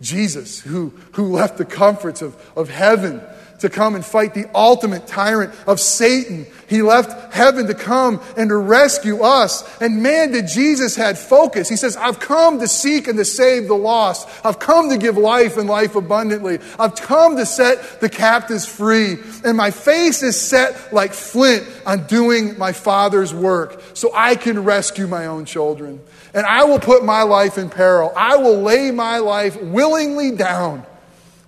[0.02, 3.22] Jesus, who, who left the comforts of, of heaven
[3.62, 6.46] to come and fight the ultimate tyrant of Satan.
[6.68, 9.64] He left heaven to come and to rescue us.
[9.82, 11.70] And man, did Jesus had focus.
[11.70, 14.28] He says, I've come to seek and to save the lost.
[14.46, 16.60] I've come to give life and life abundantly.
[16.80, 19.18] I've come to set the captives free.
[19.44, 24.64] And my face is set like flint on doing my Father's work so I can
[24.64, 26.02] rescue my own children.
[26.34, 28.12] And I will put my life in peril.
[28.16, 30.86] I will lay my life willingly down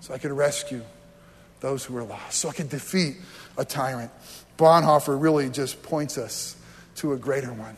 [0.01, 0.81] so I can rescue
[1.63, 3.15] those who are lost, so I can defeat
[3.57, 4.11] a tyrant.
[4.57, 6.57] Bonhoeffer really just points us
[6.97, 7.75] to a greater one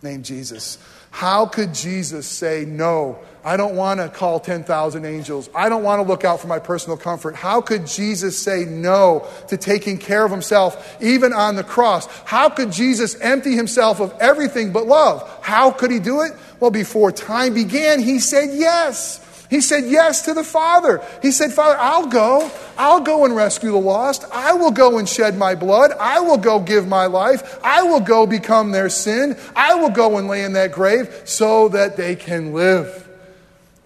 [0.00, 0.78] named Jesus.
[1.10, 5.50] How could Jesus say, No, I don't want to call 10,000 angels.
[5.56, 7.34] I don't want to look out for my personal comfort.
[7.34, 12.06] How could Jesus say no to taking care of himself, even on the cross?
[12.24, 15.28] How could Jesus empty himself of everything but love?
[15.42, 16.32] How could he do it?
[16.60, 19.18] Well, before time began, he said yes.
[19.48, 21.02] He said yes to the Father.
[21.22, 22.50] He said, Father, I'll go.
[22.76, 24.24] I'll go and rescue the lost.
[24.32, 25.92] I will go and shed my blood.
[26.00, 27.58] I will go give my life.
[27.62, 29.38] I will go become their sin.
[29.54, 33.08] I will go and lay in that grave so that they can live.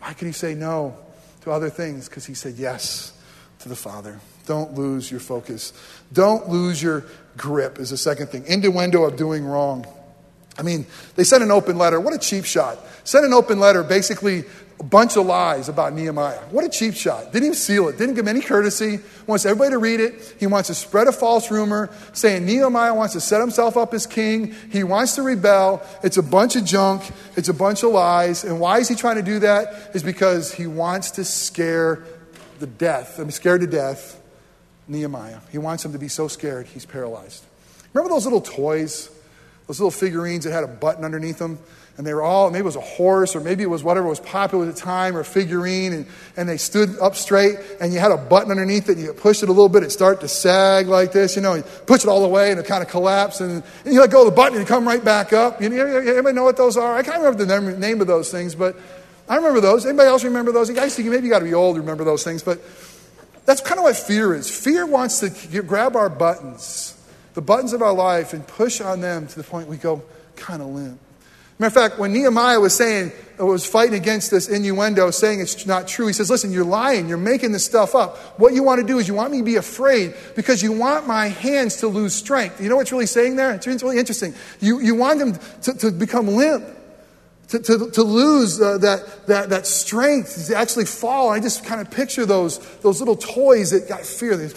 [0.01, 0.97] Why could he say no
[1.43, 2.09] to other things?
[2.09, 3.13] Because he said yes
[3.61, 4.19] to the Father.
[4.47, 5.73] Don't lose your focus.
[6.13, 7.05] Don't lose your
[7.37, 8.45] grip, is the second thing.
[8.47, 9.87] Innuendo of doing wrong.
[10.59, 12.01] I mean, they sent an open letter.
[12.01, 12.79] What a cheap shot.
[13.05, 14.45] Sent an open letter basically
[14.81, 16.39] a bunch of lies about Nehemiah.
[16.51, 17.33] What a cheap shot.
[17.33, 19.01] Didn't even seal it, didn't give him any courtesy.
[19.27, 20.35] Wants everybody to read it.
[20.41, 24.07] He wants to spread a false rumor saying Nehemiah wants to set himself up as
[24.07, 24.55] king.
[24.73, 25.83] He wants to rebel.
[26.03, 27.03] It's a bunch of junk,
[27.37, 28.43] it's a bunch of lies.
[28.43, 29.91] And why is he trying to do that?
[29.95, 32.03] Is because he wants to scare
[32.59, 33.19] the death.
[33.19, 34.17] I'm scared to death.
[34.89, 35.39] Nehemiah.
[35.53, 37.45] He wants him to be so scared he's paralyzed.
[37.93, 39.11] Remember those little toys?
[39.69, 41.61] Those little figurines that had a button underneath them?
[42.01, 44.21] And they were all, maybe it was a horse or maybe it was whatever was
[44.21, 47.99] popular at the time or a figurine, and, and they stood up straight and you
[47.99, 50.27] had a button underneath it and you pushed it a little bit, it started to
[50.27, 52.89] sag like this, you know, you push it all the way and it kind of
[52.89, 55.61] collapsed and, and you let go of the button and it come right back up.
[55.61, 56.97] You, anybody know what those are?
[56.97, 58.77] I can't remember the name of those things, but
[59.29, 59.85] I remember those.
[59.85, 60.71] Anybody else remember those?
[60.71, 62.63] You guys think maybe you got to be old to remember those things, but
[63.45, 64.51] that's kind of what fear is.
[64.51, 66.99] Fear wants to grab our buttons,
[67.35, 70.03] the buttons of our life, and push on them to the point we go
[70.37, 70.99] kind of limp.
[71.61, 75.87] Matter of fact, when Nehemiah was saying, was fighting against this innuendo, saying it's not
[75.87, 77.07] true, he says, Listen, you're lying.
[77.07, 78.17] You're making this stuff up.
[78.41, 81.07] What you want to do is you want me to be afraid because you want
[81.07, 82.63] my hands to lose strength.
[82.63, 83.53] You know what's really saying there?
[83.53, 84.35] It's really interesting.
[84.61, 86.65] You, you want them to, to become limp.
[87.49, 91.31] To, to, to lose uh, that, that, that strength, to actually fall.
[91.31, 94.49] I just kind of picture those, those little toys that got fear, they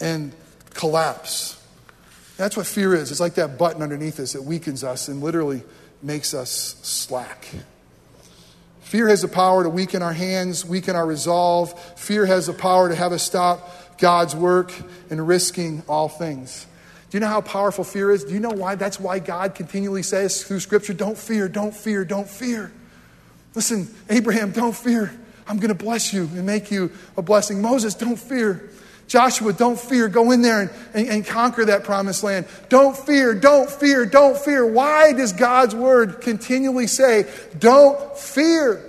[0.00, 0.32] and
[0.74, 1.60] collapse.
[2.36, 3.10] That's what fear is.
[3.10, 5.62] It's like that button underneath us that weakens us and literally
[6.02, 7.48] makes us slack.
[8.80, 11.78] Fear has the power to weaken our hands, weaken our resolve.
[11.98, 14.72] Fear has the power to have us stop God's work
[15.10, 16.66] and risking all things.
[17.10, 18.24] Do you know how powerful fear is?
[18.24, 18.74] Do you know why?
[18.74, 22.72] That's why God continually says through Scripture, don't fear, don't fear, don't fear.
[23.54, 25.12] Listen, Abraham, don't fear.
[25.46, 27.62] I'm going to bless you and make you a blessing.
[27.62, 28.70] Moses, don't fear.
[29.06, 30.08] Joshua, don't fear.
[30.08, 32.46] Go in there and, and, and, conquer that promised land.
[32.68, 34.66] Don't fear, don't fear, don't fear.
[34.66, 38.82] Why does God's word continually say, don't fear?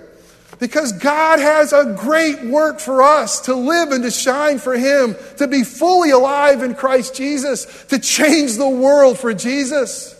[0.58, 5.14] Because God has a great work for us to live and to shine for Him,
[5.36, 10.14] to be fully alive in Christ Jesus, to change the world for Jesus.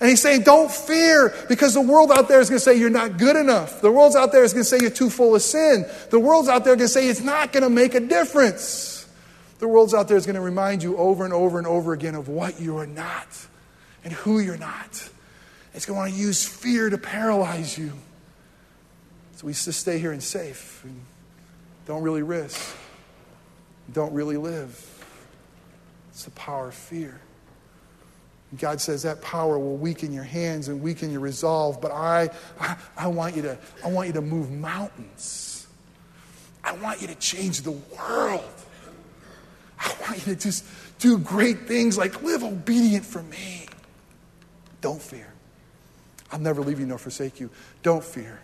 [0.00, 2.88] And He's saying, don't fear, because the world out there is going to say you're
[2.88, 3.82] not good enough.
[3.82, 5.84] The world's out there is going to say you're too full of sin.
[6.08, 8.93] The world's out there going to say it's not going to make a difference.
[9.58, 12.14] The world's out there is going to remind you over and over and over again
[12.14, 13.28] of what you are not
[14.02, 15.08] and who you're not.
[15.74, 17.92] It's going to want to use fear to paralyze you.
[19.36, 21.00] So we just stay here and safe and
[21.86, 22.76] don't really risk,
[23.92, 24.90] don't really live.
[26.10, 27.20] It's the power of fear.
[28.58, 32.76] God says that power will weaken your hands and weaken your resolve, but I, I,
[32.96, 35.66] I, want you to, I want you to move mountains.
[36.62, 38.44] I want you to change the world.
[39.84, 40.64] I want you to just
[40.98, 43.66] do great things like live obedient for me.
[44.80, 45.28] Don't fear.
[46.32, 47.50] I'll never leave you nor forsake you.
[47.82, 48.40] Don't fear.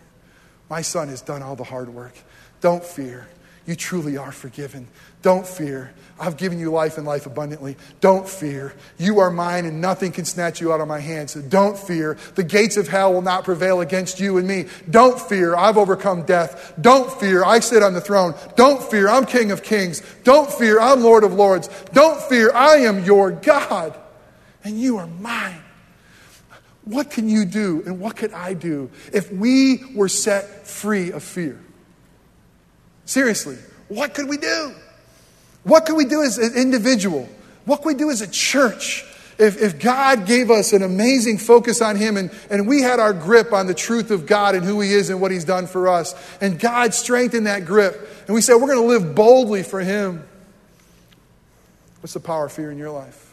[0.69, 2.13] My son has done all the hard work.
[2.61, 3.27] Don't fear.
[3.65, 4.87] You truly are forgiven.
[5.21, 5.93] Don't fear.
[6.19, 7.77] I've given you life and life abundantly.
[7.99, 8.73] Don't fear.
[8.97, 11.35] You are mine and nothing can snatch you out of my hands.
[11.35, 12.17] Don't fear.
[12.35, 14.65] The gates of hell will not prevail against you and me.
[14.89, 15.55] Don't fear.
[15.55, 16.73] I've overcome death.
[16.81, 17.43] Don't fear.
[17.43, 18.33] I sit on the throne.
[18.55, 19.09] Don't fear.
[19.09, 20.01] I'm King of kings.
[20.23, 20.79] Don't fear.
[20.79, 21.69] I'm Lord of lords.
[21.93, 22.51] Don't fear.
[22.53, 23.97] I am your God
[24.63, 25.61] and you are mine.
[26.83, 31.23] What can you do and what could I do if we were set free of
[31.23, 31.59] fear?
[33.11, 33.57] Seriously,
[33.89, 34.73] what could we do?
[35.63, 37.27] What could we do as an individual?
[37.65, 39.03] What could we do as a church?
[39.37, 43.11] If, if God gave us an amazing focus on Him and, and we had our
[43.11, 45.89] grip on the truth of God and who He is and what He's done for
[45.89, 49.81] us, and God strengthened that grip, and we said, we're going to live boldly for
[49.81, 50.25] Him,
[51.99, 53.30] what's the power of fear in your life?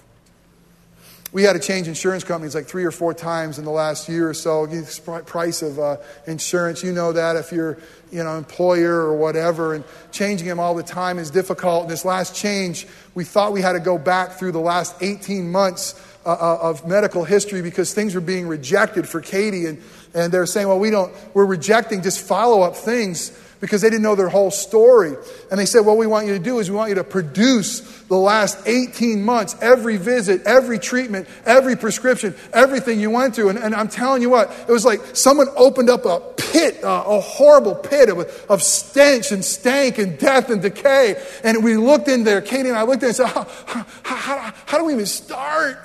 [1.31, 4.31] We had to change insurance companies like three or four times in the last year
[4.31, 4.65] or so.
[4.65, 7.79] The price of uh, insurance, you know that if you're,
[8.11, 11.83] you know, employer or whatever, and changing them all the time is difficult.
[11.83, 15.51] And this last change, we thought we had to go back through the last 18
[15.51, 19.83] months uh, uh, of medical history because things were being rejected for Katie, and
[20.15, 24.03] and they're saying, well, we don't, we're rejecting just follow up things because they didn't
[24.03, 25.15] know their whole story.
[25.51, 27.81] And they said, What we want you to do is we want you to produce
[28.03, 33.51] the last 18 months, every visit, every treatment, every prescription, everything you went through.
[33.51, 37.05] And, and I'm telling you what, it was like someone opened up a pit, uh,
[37.07, 38.19] a horrible pit of,
[38.49, 41.23] of stench and stank and death and decay.
[41.43, 44.55] And we looked in there, Katie and I looked in and said, How, how, how,
[44.67, 45.79] how do we even start?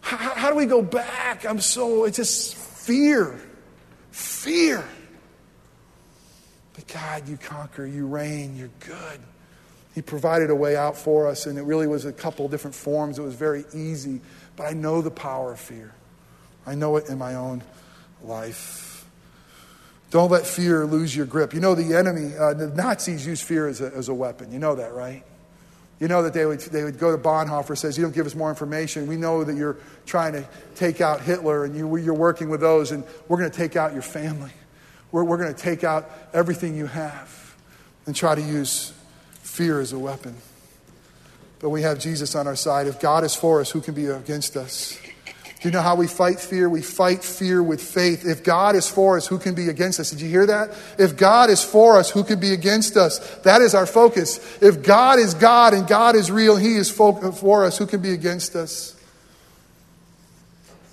[0.00, 1.44] How, how do we go back?
[1.44, 3.38] I'm so, it's just fear.
[4.10, 4.84] Fear.
[6.78, 9.18] But God, you conquer, you reign, you're good.
[9.96, 13.18] He provided a way out for us, and it really was a couple different forms.
[13.18, 14.20] It was very easy.
[14.54, 15.92] But I know the power of fear,
[16.64, 17.64] I know it in my own
[18.22, 19.04] life.
[20.10, 21.52] Don't let fear lose your grip.
[21.52, 24.52] You know, the enemy, uh, the Nazis use fear as a, as a weapon.
[24.52, 25.24] You know that, right?
[25.98, 28.24] You know that they would, they would go to Bonhoeffer, and says, You don't give
[28.24, 29.08] us more information.
[29.08, 32.92] We know that you're trying to take out Hitler and you, you're working with those,
[32.92, 34.52] and we're going to take out your family.
[35.12, 37.56] We're, we're going to take out everything you have
[38.06, 38.92] and try to use
[39.42, 40.36] fear as a weapon.
[41.60, 42.86] But we have Jesus on our side.
[42.86, 44.98] If God is for us, who can be against us?
[45.60, 46.68] Do you know how we fight fear?
[46.68, 48.24] We fight fear with faith.
[48.24, 50.10] If God is for us, who can be against us?
[50.10, 50.70] Did you hear that?
[50.98, 53.18] If God is for us, who can be against us?
[53.38, 54.62] That is our focus.
[54.62, 58.12] If God is God and God is real, He is for us, who can be
[58.12, 58.94] against us?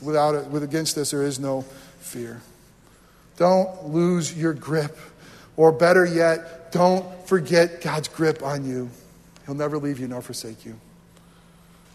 [0.01, 1.62] Without it, with against us, there is no
[1.99, 2.41] fear.
[3.38, 4.98] Don't lose your grip.
[5.58, 8.89] Or better yet, don't forget God's grip on you.
[9.45, 10.78] He'll never leave you nor forsake you.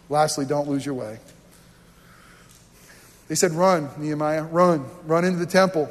[0.09, 1.18] Lastly, don't lose your way.
[3.29, 4.85] They said, Run, Nehemiah, run.
[5.05, 5.88] Run into the temple.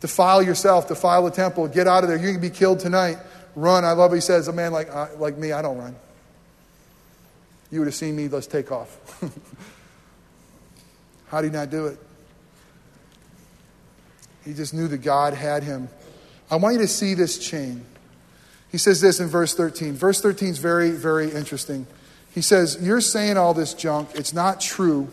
[0.00, 1.66] Defile yourself, defile the temple.
[1.66, 2.18] Get out of there.
[2.18, 3.18] You can be killed tonight.
[3.56, 3.84] Run.
[3.84, 4.46] I love what he says.
[4.46, 5.96] A man like, uh, like me, I don't run.
[7.70, 8.96] You would have seen me, let's take off.
[11.28, 11.98] How did he not do it?
[14.48, 15.90] He just knew that God had him.
[16.50, 17.84] I want you to see this chain.
[18.72, 19.92] He says this in verse 13.
[19.92, 21.86] Verse 13 is very, very interesting.
[22.34, 24.08] He says, You're saying all this junk.
[24.14, 25.08] It's not true.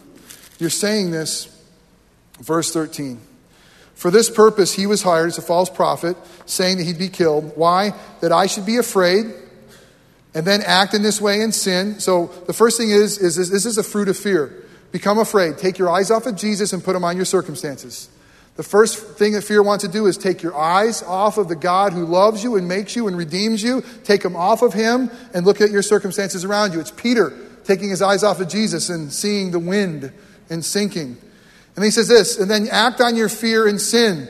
[0.58, 1.54] You're saying this,
[2.39, 3.19] verse 13.
[3.93, 7.58] For this purpose, he was hired as a false prophet, saying that he'd be killed.
[7.58, 7.91] Why?
[8.21, 9.34] That I should be afraid
[10.34, 12.00] and then act in this way and sin.
[12.00, 14.63] So the first thing is, is this is a fruit of fear.
[14.93, 15.58] Become afraid.
[15.58, 18.08] Take your eyes off of Jesus and put them on your circumstances.
[18.55, 21.55] The first thing that fear wants to do is take your eyes off of the
[21.55, 23.83] God who loves you and makes you and redeems you.
[24.05, 26.79] Take them off of Him and look at your circumstances around you.
[26.79, 27.33] It's Peter
[27.65, 30.11] taking his eyes off of Jesus and seeing the wind
[30.49, 31.17] and sinking.
[31.75, 34.29] And he says this, and then act on your fear and sin.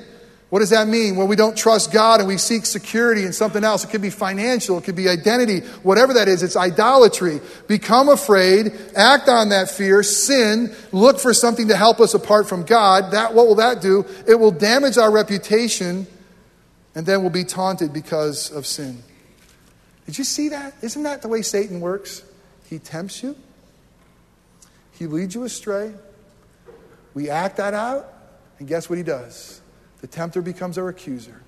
[0.56, 1.18] What does that mean?
[1.18, 3.84] Well, we don't trust God and we seek security in something else.
[3.84, 6.44] It could be financial, it could be identity, whatever that is.
[6.44, 7.42] It's idolatry.
[7.68, 12.64] Become afraid, act on that fear, sin, look for something to help us apart from
[12.64, 13.12] God.
[13.12, 14.06] That what will that do?
[14.30, 16.08] It will damage our reputation
[16.96, 19.04] and then we'll be taunted because of sin.
[20.06, 20.74] Did you see that?
[20.82, 22.24] Isn't that the way Satan works?
[22.70, 23.36] He tempts you.
[24.94, 25.92] He leads you astray.
[27.14, 28.08] We act that out,
[28.58, 29.60] and guess what he does?
[30.06, 31.42] The tempter becomes our accuser.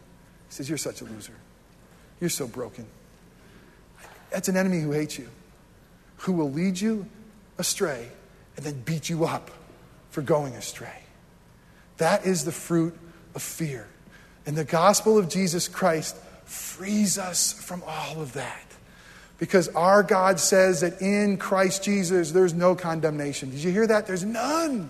[0.47, 1.35] He says, You're such a loser.
[2.19, 2.87] You're so broken.
[4.31, 5.29] That's an enemy who hates you,
[6.15, 7.05] who will lead you
[7.59, 8.07] astray
[8.55, 9.51] and then beat you up
[10.09, 11.03] for going astray.
[11.97, 12.97] That is the fruit
[13.35, 13.85] of fear.
[14.47, 18.65] And the gospel of Jesus Christ frees us from all of that.
[19.37, 23.51] Because our God says that in Christ Jesus there's no condemnation.
[23.51, 24.07] Did you hear that?
[24.07, 24.89] There's none.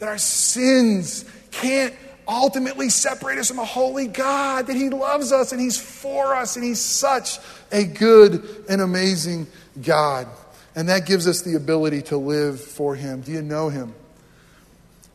[0.00, 1.94] That our sins can't
[2.26, 6.56] ultimately separate us from a holy God, that He loves us and He's for us
[6.56, 7.38] and He's such
[7.72, 9.46] a good and amazing
[9.82, 10.26] God.
[10.76, 13.20] And that gives us the ability to live for Him.
[13.20, 13.94] Do you know Him?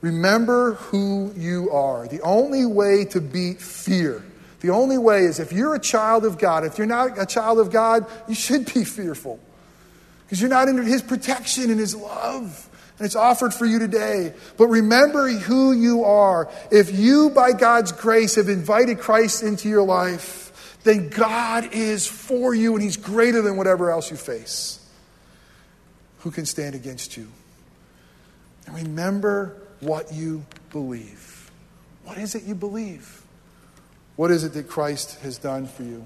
[0.01, 2.07] Remember who you are.
[2.07, 4.23] The only way to beat fear,
[4.61, 7.59] the only way is if you're a child of God, if you're not a child
[7.59, 9.39] of God, you should be fearful
[10.25, 12.68] because you're not under His protection and His love.
[12.99, 14.33] And it's offered for you today.
[14.57, 16.51] But remember who you are.
[16.69, 22.53] If you, by God's grace, have invited Christ into your life, then God is for
[22.53, 24.85] you and He's greater than whatever else you face.
[26.19, 27.29] Who can stand against you?
[28.65, 31.49] And remember what you believe.
[32.03, 33.21] What is it you believe?
[34.17, 36.05] What is it that Christ has done for you?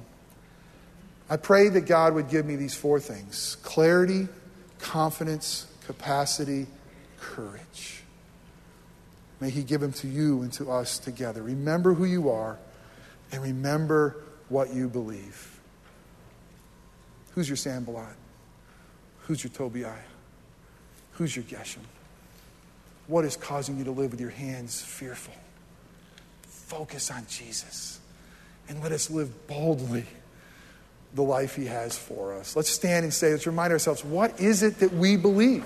[1.28, 4.28] I pray that God would give me these four things clarity,
[4.78, 6.68] confidence, capacity,
[7.34, 8.04] courage.
[9.40, 11.42] May He give them to you and to us together.
[11.42, 12.58] Remember who you are
[13.32, 14.16] and remember
[14.50, 15.60] what you believe.
[17.32, 18.16] Who's your Sanballat?
[19.22, 19.94] Who's your Tobiah?
[21.14, 21.80] Who's your Geshem?
[23.08, 25.34] What is causing you to live with your hands fearful?
[26.44, 28.00] Focus on Jesus
[28.70, 30.06] and let us live boldly
[31.16, 32.56] the life He has for us.
[32.56, 35.66] Let's stand and say, let's remind ourselves, what is it that we believe?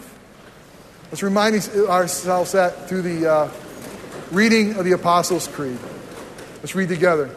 [1.10, 3.52] Let's remind ourselves that through the uh,
[4.32, 5.80] reading of the Apostles' Creed.
[6.58, 7.34] Let's read together.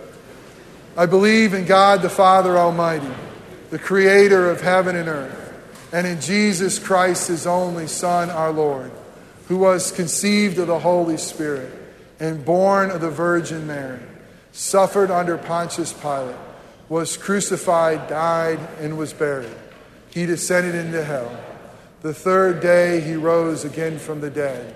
[0.97, 3.15] I believe in God the Father Almighty,
[3.71, 5.55] the creator of heaven and earth,
[5.93, 8.91] and in Jesus Christ, his only Son, our Lord,
[9.47, 11.73] who was conceived of the Holy Spirit
[12.19, 14.01] and born of the Virgin Mary,
[14.51, 16.35] suffered under Pontius Pilate,
[16.89, 19.55] was crucified, died, and was buried.
[20.11, 21.41] He descended into hell.
[22.03, 24.75] The third day he rose again from the dead.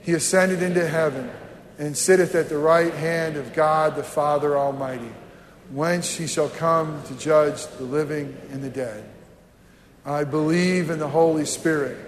[0.00, 1.30] He ascended into heaven
[1.78, 5.12] and sitteth at the right hand of God the Father Almighty,
[5.70, 9.04] whence he shall come to judge the living and the dead.
[10.04, 11.98] I believe in the Holy Spirit,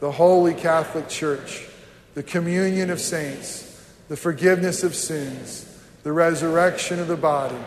[0.00, 1.66] the holy Catholic Church,
[2.14, 5.66] the communion of saints, the forgiveness of sins,
[6.02, 7.58] the resurrection of the body,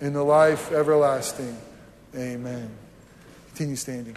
[0.00, 1.56] and the life everlasting.
[2.14, 2.70] Amen.
[3.48, 4.16] Continue standing.